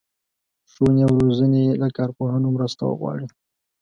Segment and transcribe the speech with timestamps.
[0.71, 3.27] ښوونې او روزنې له کارپوهانو مرسته وغواړي.